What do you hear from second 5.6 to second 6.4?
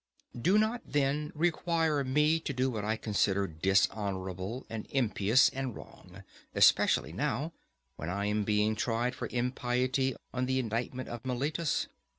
wrong,